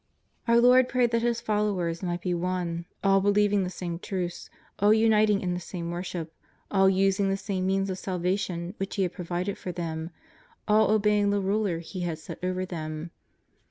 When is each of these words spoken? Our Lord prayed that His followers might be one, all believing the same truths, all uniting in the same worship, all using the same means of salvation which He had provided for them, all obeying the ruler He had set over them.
Our 0.47 0.59
Lord 0.59 0.89
prayed 0.89 1.11
that 1.11 1.21
His 1.21 1.41
followers 1.41 2.01
might 2.01 2.23
be 2.23 2.33
one, 2.33 2.85
all 3.03 3.21
believing 3.21 3.63
the 3.63 3.69
same 3.69 3.99
truths, 3.99 4.49
all 4.79 4.95
uniting 4.95 5.41
in 5.41 5.53
the 5.53 5.59
same 5.59 5.91
worship, 5.91 6.33
all 6.71 6.89
using 6.89 7.29
the 7.29 7.37
same 7.37 7.67
means 7.67 7.87
of 7.87 7.99
salvation 7.99 8.73
which 8.77 8.95
He 8.95 9.03
had 9.03 9.13
provided 9.13 9.59
for 9.59 9.71
them, 9.71 10.09
all 10.67 10.89
obeying 10.89 11.29
the 11.29 11.39
ruler 11.39 11.77
He 11.77 11.99
had 12.01 12.17
set 12.17 12.39
over 12.43 12.65
them. 12.65 13.11